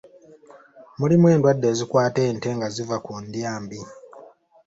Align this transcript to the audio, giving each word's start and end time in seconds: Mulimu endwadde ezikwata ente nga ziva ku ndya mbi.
Mulimu 0.99 1.25
endwadde 1.33 1.65
ezikwata 1.73 2.19
ente 2.29 2.49
nga 2.55 2.67
ziva 2.75 2.97
ku 3.05 3.13
ndya 3.23 3.53
mbi. 3.61 3.79